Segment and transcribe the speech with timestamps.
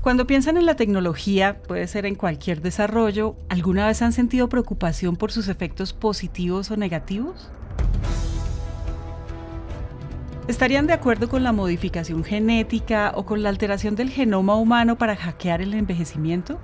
[0.00, 5.16] Cuando piensan en la tecnología, puede ser en cualquier desarrollo, ¿alguna vez han sentido preocupación
[5.16, 7.50] por sus efectos positivos o negativos?
[10.46, 15.16] ¿Estarían de acuerdo con la modificación genética o con la alteración del genoma humano para
[15.16, 16.60] hackear el envejecimiento?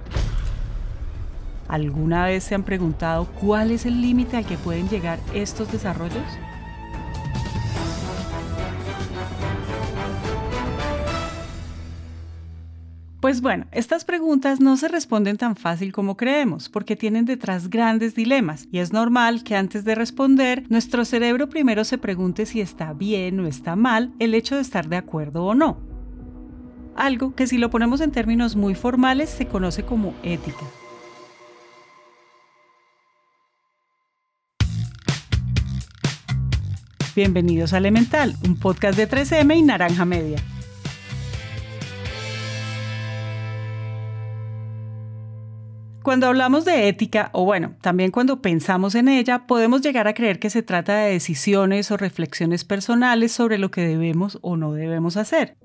[1.67, 6.23] ¿Alguna vez se han preguntado cuál es el límite al que pueden llegar estos desarrollos?
[13.25, 18.15] Pues bueno, estas preguntas no se responden tan fácil como creemos, porque tienen detrás grandes
[18.15, 22.93] dilemas, y es normal que antes de responder, nuestro cerebro primero se pregunte si está
[22.93, 25.79] bien o está mal el hecho de estar de acuerdo o no.
[26.97, 30.67] Algo que si lo ponemos en términos muy formales se conoce como ética.
[37.17, 40.43] Bienvenidos a Elemental, un podcast de 3M y Naranja Media.
[46.15, 50.39] Cuando hablamos de ética, o bueno, también cuando pensamos en ella, podemos llegar a creer
[50.39, 55.17] que se trata de decisiones o reflexiones personales sobre lo que debemos o no debemos
[55.17, 55.57] hacer.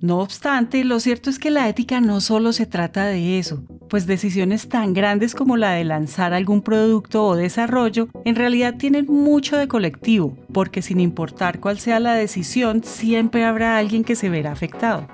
[0.00, 4.08] No obstante, lo cierto es que la ética no solo se trata de eso, pues
[4.08, 9.56] decisiones tan grandes como la de lanzar algún producto o desarrollo en realidad tienen mucho
[9.56, 14.50] de colectivo, porque sin importar cuál sea la decisión, siempre habrá alguien que se verá
[14.50, 15.06] afectado.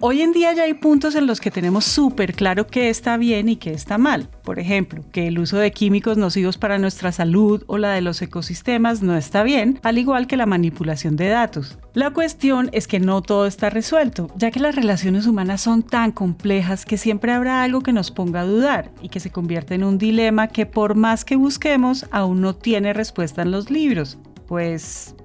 [0.00, 3.48] Hoy en día ya hay puntos en los que tenemos súper claro qué está bien
[3.48, 4.28] y qué está mal.
[4.44, 8.22] Por ejemplo, que el uso de químicos nocivos para nuestra salud o la de los
[8.22, 11.78] ecosistemas no está bien, al igual que la manipulación de datos.
[11.94, 16.12] La cuestión es que no todo está resuelto, ya que las relaciones humanas son tan
[16.12, 19.82] complejas que siempre habrá algo que nos ponga a dudar y que se convierte en
[19.82, 24.16] un dilema que por más que busquemos aún no tiene respuesta en los libros.
[24.46, 25.16] Pues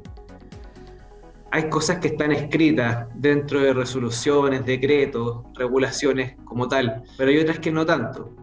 [1.53, 7.59] hay cosas que están escritas dentro de resoluciones, decretos, regulaciones como tal, pero hay otras
[7.59, 8.33] que no tanto.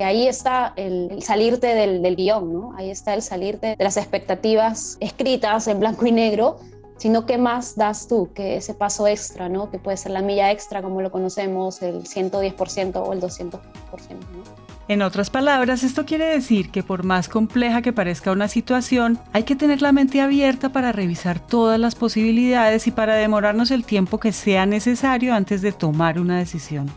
[0.00, 2.74] Ahí está el, salirte del, del, guion, ¿no?
[2.76, 6.56] Ahí está el salirte de las expectativas escritas en blanco y negro,
[6.96, 9.70] sino qué más das tú, que ese paso extra, ¿no?
[9.70, 14.55] Que puede ser la milla extra, como lo conocemos, el 110% o el 200%, ¿no?
[14.88, 19.42] En otras palabras, esto quiere decir que por más compleja que parezca una situación, hay
[19.42, 24.20] que tener la mente abierta para revisar todas las posibilidades y para demorarnos el tiempo
[24.20, 26.88] que sea necesario antes de tomar una decisión.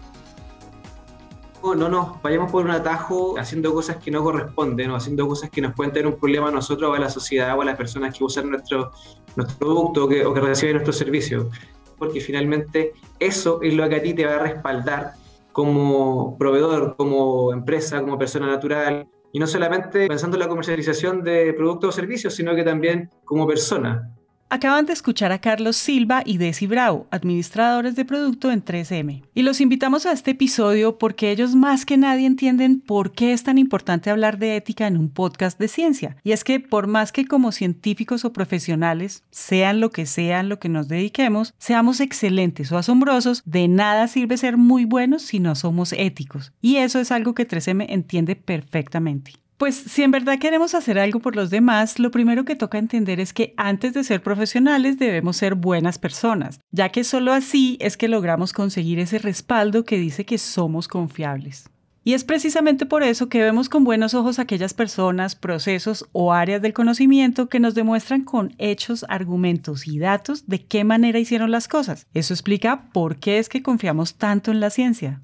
[1.63, 5.49] No, no, no, vayamos por un atajo haciendo cosas que no corresponden o haciendo cosas
[5.49, 7.75] que nos pueden tener un problema a nosotros o a la sociedad o a las
[7.75, 8.91] personas que usan nuestro,
[9.35, 11.49] nuestro producto o que, o que reciben nuestro servicio.
[11.97, 15.13] Porque finalmente eso es lo que a ti te va a respaldar
[15.51, 21.53] como proveedor, como empresa, como persona natural, y no solamente pensando en la comercialización de
[21.53, 24.11] productos o servicios, sino que también como persona.
[24.51, 29.21] Acaban de escuchar a Carlos Silva y Desi Bravo, administradores de producto en 3M.
[29.35, 33.43] Y los invitamos a este episodio porque ellos más que nadie entienden por qué es
[33.43, 36.17] tan importante hablar de ética en un podcast de ciencia.
[36.23, 40.57] Y es que por más que como científicos o profesionales, sean lo que sean lo
[40.57, 45.53] que nos dediquemos, seamos excelentes o asombrosos, de nada sirve ser muy buenos si no
[45.53, 46.53] somos éticos.
[46.59, 49.33] Y eso es algo que 3M entiende perfectamente.
[49.59, 53.20] Pues si en verdad queremos hacer algo por los demás, lo primero que toca entender
[53.20, 57.97] es que antes de ser profesionales debemos ser buenas personas, ya que solo así es
[57.97, 61.70] que logramos conseguir ese respaldo que dice que somos confiables.
[62.06, 66.62] Y es precisamente por eso que vemos con buenos ojos aquellas personas, procesos o áreas
[66.62, 71.68] del conocimiento que nos demuestran con hechos, argumentos y datos de qué manera hicieron las
[71.68, 72.08] cosas.
[72.14, 75.22] Eso explica por qué es que confiamos tanto en la ciencia.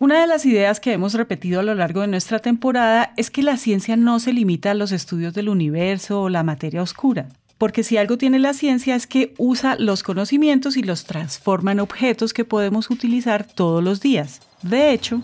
[0.00, 3.42] Una de las ideas que hemos repetido a lo largo de nuestra temporada es que
[3.42, 7.28] la ciencia no se limita a los estudios del universo o la materia oscura,
[7.58, 11.80] porque si algo tiene la ciencia es que usa los conocimientos y los transforma en
[11.80, 14.40] objetos que podemos utilizar todos los días.
[14.62, 15.22] De hecho,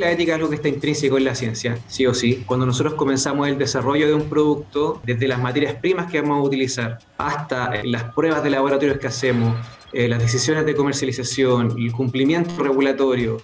[0.00, 2.42] la ética es algo que está intrínseco en la ciencia, sí o sí.
[2.46, 6.42] Cuando nosotros comenzamos el desarrollo de un producto, desde las materias primas que vamos a
[6.42, 9.54] utilizar hasta las pruebas de laboratorio que hacemos,
[9.92, 13.42] eh, las decisiones de comercialización, el cumplimiento regulatorio.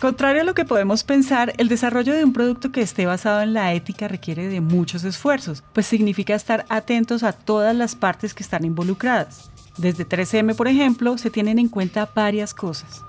[0.00, 3.52] Contrario a lo que podemos pensar, el desarrollo de un producto que esté basado en
[3.52, 8.42] la ética requiere de muchos esfuerzos, pues significa estar atentos a todas las partes que
[8.42, 9.50] están involucradas.
[9.76, 13.02] Desde 3M, por ejemplo, se tienen en cuenta varias cosas.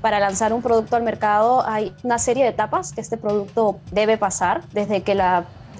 [0.00, 4.16] Para lanzar un producto al mercado hay una serie de etapas que este producto debe
[4.16, 5.12] pasar, desde que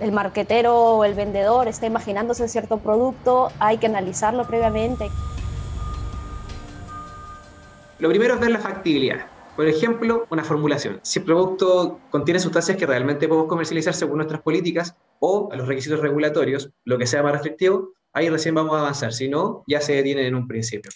[0.00, 5.08] el marquetero o el vendedor está imaginándose cierto producto, hay que analizarlo previamente.
[8.00, 9.26] Lo primero es ver la factibilidad.
[9.54, 11.00] Por ejemplo, una formulación.
[11.02, 15.66] Si el producto contiene sustancias que realmente podemos comercializar según nuestras políticas o a los
[15.66, 19.80] requisitos regulatorios, lo que sea más restrictivo, ahí recién vamos a avanzar, si no, ya
[19.80, 20.92] se detienen en un principio.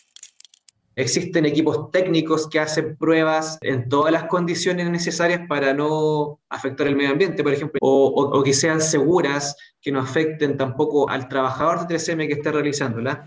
[0.94, 6.96] Existen equipos técnicos que hacen pruebas en todas las condiciones necesarias para no afectar el
[6.96, 11.96] medio ambiente, por ejemplo, o, que sean seguras, que no afecten tampoco al trabajador de
[11.96, 13.26] 3M que esté realizándola.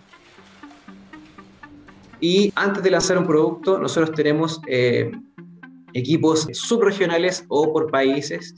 [2.20, 5.12] Y antes de lanzar un producto, nosotros tenemos eh,
[5.94, 8.54] equipos subregionales o por países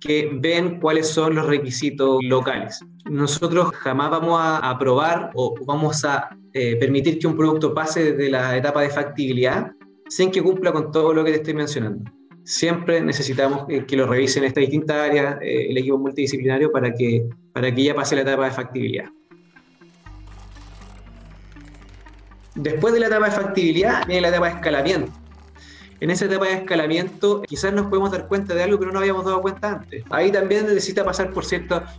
[0.00, 2.80] que ven cuáles son los requisitos locales.
[3.04, 8.30] Nosotros jamás vamos a aprobar o vamos a eh, permitir que un producto pase desde
[8.30, 9.72] la etapa de factibilidad
[10.08, 12.10] sin que cumpla con todo lo que te estoy mencionando.
[12.44, 17.74] Siempre necesitamos que, lo revisen esta distinta área, eh, el equipo multidisciplinario, para que, para
[17.74, 19.06] que ya pase la etapa de factibilidad.
[22.54, 25.12] Después de la etapa de factibilidad viene la etapa de escalamiento
[26.00, 29.00] en esa etapa de escalamiento quizás nos podemos dar cuenta de algo que no nos
[29.00, 30.04] habíamos dado cuenta antes.
[30.10, 31.44] Ahí también necesita pasar por,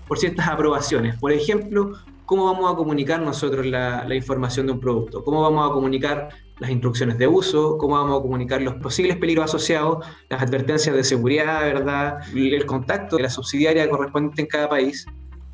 [0.07, 1.17] por ciertas aprobaciones.
[1.19, 1.93] Por ejemplo,
[2.29, 6.29] cómo vamos a comunicar nosotros la, información de un producto, cómo vamos a comunicar
[6.59, 11.03] las instrucciones de uso, cómo vamos a comunicar los posibles peligros asociados, las advertencias de
[11.03, 12.19] seguridad, ¿verdad?
[12.35, 15.07] El contacto de la subsidiaria correspondiente en cada país.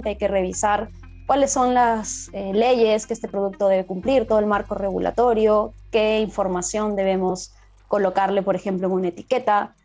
[0.04, 0.90] Hay que revisar
[1.26, 6.20] cuáles son las eh, leyes que este producto debe cumplir, todo el marco regulatorio, qué
[6.20, 7.54] información debemos
[7.88, 9.76] colocarle, por ejemplo, en una etiqueta,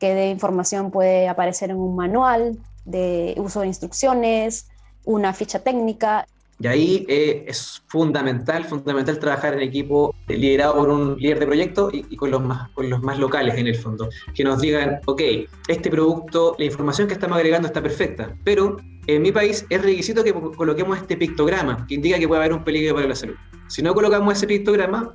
[0.00, 4.68] que de información puede aparecer en un manual de uso de instrucciones,
[5.04, 6.26] una ficha técnica.
[6.62, 11.90] Y ahí eh, es fundamental, fundamental trabajar en equipo liderado por un líder de proyecto
[11.90, 15.22] y, con, los más, con los más locales en el fondo, que nos digan, ok,
[15.68, 18.76] este producto, la información que estamos agregando está perfecta, pero
[19.06, 22.62] en mi país es requisito que coloquemos este pictograma, que indica que puede haber un
[22.62, 23.36] peligro para la salud.
[23.66, 25.14] Si no colocamos ese pictograma,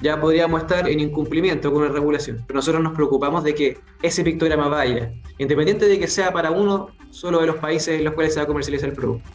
[0.00, 2.42] ya podríamos estar en incumplimiento con la regulación.
[2.46, 6.88] Pero nosotros nos preocupamos de que ese pictograma vaya, independiente de que sea para uno
[7.10, 9.30] solo de los países en los cuales se va a comercializar el producto.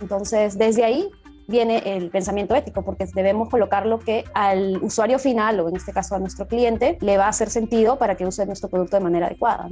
[0.00, 1.10] Entonces, desde ahí
[1.48, 5.92] viene el pensamiento ético, porque debemos colocar lo que al usuario final, o en este
[5.92, 9.02] caso a nuestro cliente, le va a hacer sentido para que use nuestro producto de
[9.02, 9.68] manera adecuada.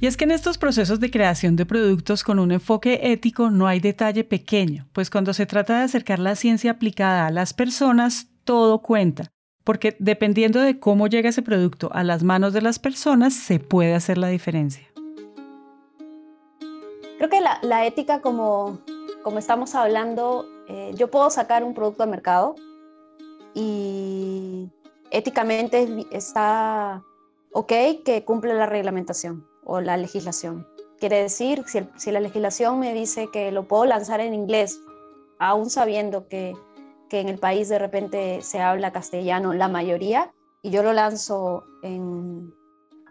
[0.00, 3.66] Y es que en estos procesos de creación de productos con un enfoque ético no
[3.66, 8.28] hay detalle pequeño, pues cuando se trata de acercar la ciencia aplicada a las personas,
[8.44, 9.32] todo cuenta,
[9.64, 13.94] porque dependiendo de cómo llega ese producto a las manos de las personas, se puede
[13.94, 14.87] hacer la diferencia.
[17.18, 18.78] Creo que la, ética, como,
[19.24, 22.54] como estamos hablando, eh, yo puedo sacar un producto al mercado
[23.54, 24.70] y
[25.10, 27.02] éticamente está
[27.52, 27.72] ok
[28.04, 30.66] que cumple la reglamentación o la legislación.
[31.00, 31.64] Quiere decir,
[31.96, 34.80] si, la legislación me dice que lo puedo lanzar en inglés,
[35.40, 36.56] aún sabiendo que,
[37.10, 40.32] en el país de repente se habla castellano la mayoría,
[40.62, 42.54] y yo lo lanzo en,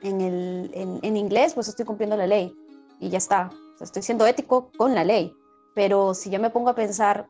[0.01, 2.55] en, inglés, pues estoy cumpliendo la ley
[2.99, 3.49] y ya está.
[3.79, 5.33] Estoy siendo ético con la ley.
[5.75, 7.27] Pero si yo me pongo a pensar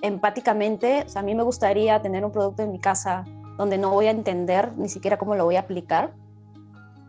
[0.00, 3.24] empáticamente, a mí me gustaría tener un producto en mi casa
[3.56, 6.12] donde no voy a entender ni siquiera cómo lo voy a aplicar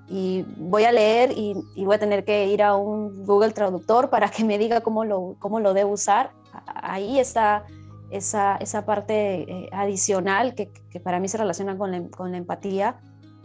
[0.07, 4.29] y voy a leer y, voy a tener que ir a un Google Traductor para
[4.29, 6.31] que me diga cómo lo, cómo lo debo usar.
[6.67, 7.65] Ahí está
[8.11, 12.37] esa, esa parte eh, adicional que, que, para mí se relaciona con la, con la
[12.37, 12.99] empatía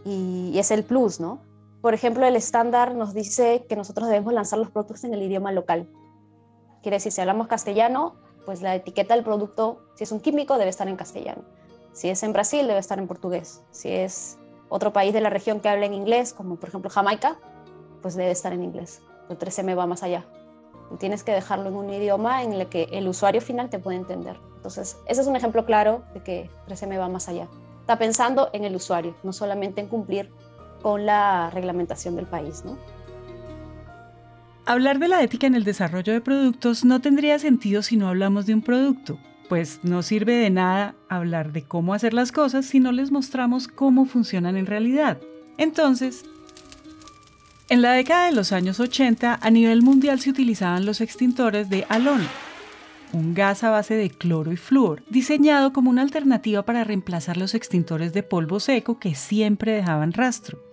[0.05, 1.39] y, es el plus, ¿no?
[1.81, 5.51] Por ejemplo, el estándar nos dice que nosotros debemos lanzar los productos en el idioma
[5.51, 5.89] local.
[6.81, 8.15] Quiere decir, si hablamos castellano,
[8.45, 11.43] pues la etiqueta del producto, si es un químico, debe estar en castellano.
[11.93, 13.61] Si es en Brasil, debe estar en portugués.
[13.71, 14.37] Si es
[14.67, 17.37] otro país de la región que hable en inglés, como por ejemplo Jamaica,
[18.01, 19.01] pues debe estar en inglés.
[19.29, 20.25] El 13M va más allá.
[20.97, 24.37] tienes que dejarlo en un idioma en el que el usuario final te puede entender.
[24.55, 27.47] Entonces, ese es un ejemplo claro de que 13M va más allá.
[27.81, 30.31] Está pensando en el usuario, no solamente en cumplir
[30.81, 32.77] con la reglamentación del país, ¿no?
[34.65, 38.45] Hablar de la ética en el desarrollo de productos no tendría sentido si no hablamos
[38.45, 39.17] de un producto
[39.49, 43.67] pues no sirve de nada hablar de cómo hacer las cosas si no les mostramos
[43.67, 45.17] cómo funcionan en realidad.
[45.57, 46.23] Entonces,
[47.67, 51.85] en la década de los años 80, a nivel mundial se utilizaban los extintores de
[51.89, 52.21] halón,
[53.11, 57.55] un gas a base de cloro y flúor, diseñado como una alternativa para reemplazar los
[57.55, 60.68] extintores de polvo seco que siempre dejaban rastro.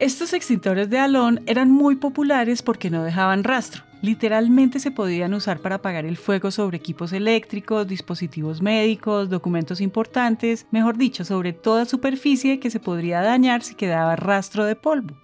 [0.00, 3.82] Estos extintores de halón eran muy populares porque no dejaban rastro.
[4.00, 10.66] Literalmente se podían usar para apagar el fuego sobre equipos eléctricos, dispositivos médicos, documentos importantes,
[10.70, 15.16] mejor dicho, sobre toda superficie que se podría dañar si quedaba rastro de polvo.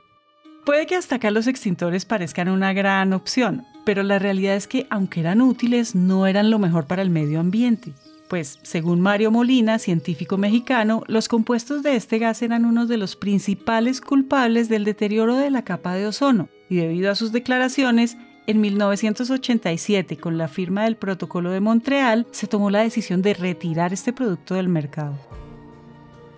[0.66, 4.88] Puede que hasta acá los extintores parezcan una gran opción, pero la realidad es que
[4.90, 7.94] aunque eran útiles, no eran lo mejor para el medio ambiente
[8.34, 13.14] pues según Mario Molina, científico mexicano, los compuestos de este gas eran uno de los
[13.14, 18.16] principales culpables del deterioro de la capa de ozono, y debido a sus declaraciones,
[18.48, 23.92] en 1987, con la firma del Protocolo de Montreal, se tomó la decisión de retirar
[23.92, 25.16] este producto del mercado.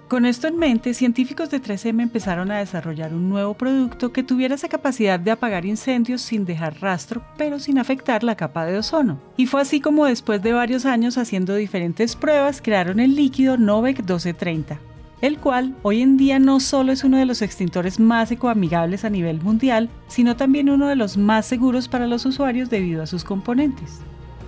[0.09, 4.55] Con esto en mente, científicos de 3M empezaron a desarrollar un nuevo producto que tuviera
[4.55, 9.19] esa capacidad de apagar incendios sin dejar rastro, pero sin afectar la capa de ozono.
[9.37, 13.99] Y fue así como después de varios años haciendo diferentes pruebas, crearon el líquido Novec
[13.99, 14.79] 1230
[15.23, 19.11] el cual hoy en día no solo es uno de los extintores más ecoamigables a
[19.11, 23.25] nivel mundial, sino también uno de los más seguros para los usuarios debido a sus
[23.25, 24.03] componentes.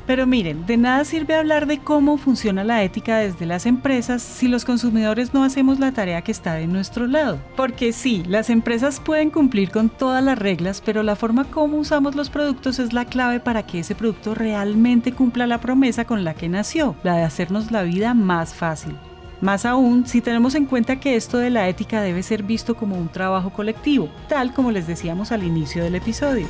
[0.08, 4.48] Pero miren, de nada sirve hablar de cómo funciona la ética desde las empresas si
[4.48, 7.38] los consumidores no hacemos la tarea que está de nuestro lado.
[7.56, 12.16] Porque sí, las empresas pueden cumplir con todas las reglas, pero la forma como usamos
[12.16, 16.32] los productos es la clave para que ese producto realmente cumpla la promesa con la
[16.32, 18.96] que nació, la de hacernos la vida más fácil.
[19.42, 22.96] Más aún si tenemos en cuenta que esto de la ética debe ser visto como
[22.96, 26.46] un trabajo colectivo, tal como les decíamos al inicio del episodio.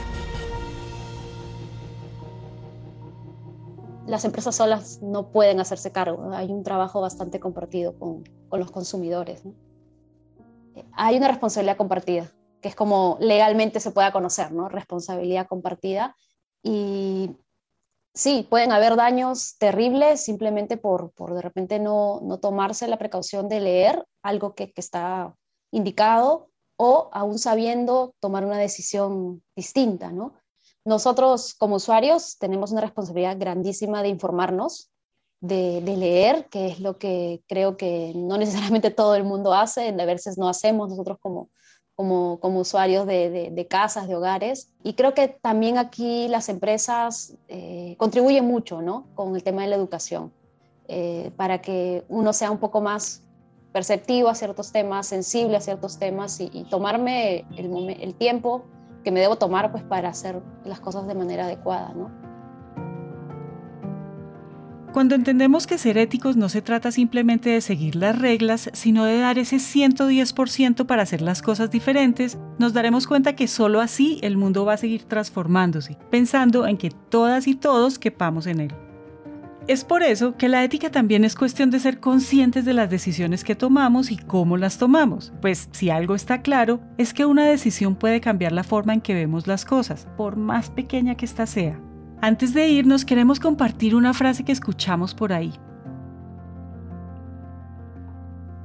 [4.08, 9.42] Las empresas solas no pueden hacerse cargo, hay un trabajo bastante compartido con, los consumidores.
[10.94, 14.70] Hay una responsabilidad compartida, que es como legalmente se pueda conocer, ¿no?
[14.70, 16.16] Responsabilidad compartida.
[16.62, 17.36] Y
[18.14, 24.06] sí, pueden haber daños terribles simplemente por, de repente no, tomarse la precaución de leer
[24.22, 25.34] algo que, está
[25.70, 26.48] indicado
[26.78, 30.32] o aún sabiendo tomar una decisión distinta, ¿no?
[30.88, 34.90] Nosotros como usuarios tenemos una responsabilidad grandísima de informarnos,
[35.38, 40.04] de, leer, que es lo que creo que no necesariamente todo el mundo hace, a
[40.06, 41.50] veces no hacemos nosotros como,
[41.94, 44.72] como, usuarios de, casas, de hogares.
[44.82, 49.08] Y creo que también aquí las empresas eh, contribuyen mucho ¿no?
[49.14, 50.32] con el tema de la educación,
[50.86, 53.22] eh, para que uno sea un poco más
[53.74, 58.64] perceptivo a ciertos temas, sensible a ciertos temas y, tomarme el, el, tiempo
[59.08, 61.94] que me debo tomar pues, para hacer las cosas de manera adecuada.
[61.96, 62.10] ¿no?
[64.92, 69.18] Cuando entendemos que ser éticos no se trata simplemente de seguir las reglas, sino de
[69.18, 74.36] dar ese 110% para hacer las cosas diferentes, nos daremos cuenta que solo así el
[74.36, 78.87] mundo va a seguir transformándose, pensando en que todas y todos quepamos en él.
[79.68, 83.44] Es por eso que la ética también es cuestión de ser conscientes de las decisiones
[83.44, 87.94] que tomamos y cómo las tomamos, pues si algo está claro es que una decisión
[87.94, 91.78] puede cambiar la forma en que vemos las cosas, por más pequeña que ésta sea.
[92.22, 95.52] Antes de irnos, queremos compartir una frase que escuchamos por ahí.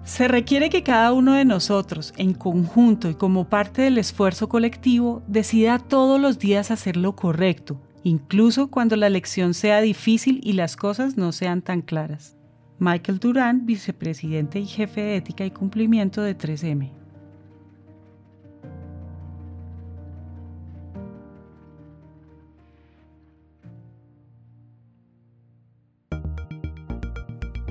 [0.03, 5.21] Se requiere que cada uno de nosotros, en conjunto y como parte del esfuerzo colectivo,
[5.27, 10.75] decida todos los días hacer lo correcto, incluso cuando la elección sea difícil y las
[10.75, 12.37] cosas no sean tan claras.
[12.79, 16.91] Michael Durán, vicepresidente y jefe de ética y cumplimiento de 3M.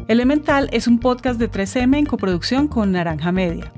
[0.09, 3.73] Elemental es un podcast de 3M en coproducción con Naranja Media.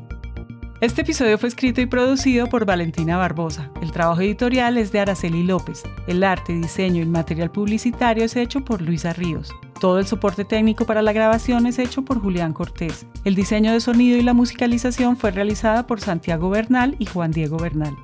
[0.84, 3.70] Este episodio fue escrito y producido por Valentina Barbosa.
[3.80, 5.82] El trabajo editorial es de Araceli López.
[6.06, 9.50] El arte, diseño y material publicitario es hecho por Luisa Ríos.
[9.80, 13.06] Todo el soporte técnico para la grabación es hecho por Julián Cortés.
[13.24, 17.56] El diseño de sonido y la musicalización fue realizada por Santiago Bernal y Juan Diego
[17.56, 17.96] Bernal.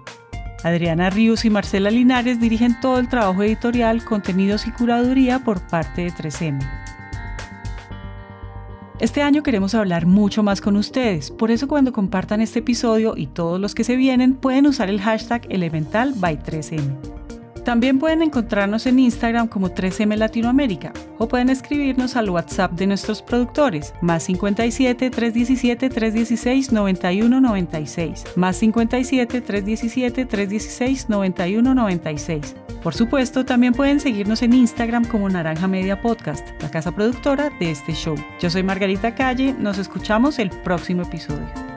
[0.65, 6.05] Adriana Ríos y Marcela Linares dirigen todo el trabajo editorial, contenidos y curaduría por parte
[6.05, 6.80] de 3M.
[9.01, 13.29] Este año queremos hablar mucho más con ustedes, por eso cuando compartan este episodio y
[13.29, 17.10] todos los que se vienen pueden usar el hashtag elemental by 3M.
[17.65, 23.23] También pueden encontrarnos en Instagram como 3M Latinoamérica o pueden escribirnos al WhatsApp de nuestros
[23.23, 32.57] productores, más 57 317 316 9196, más 57 317 316 9196.
[32.83, 37.71] Por supuesto, también pueden seguirnos en Instagram como Naranja Media Podcast, la casa productora de
[37.71, 38.15] este show.
[38.41, 41.70] Yo soy Margarita Calle, nos escuchamos el próximo episodio.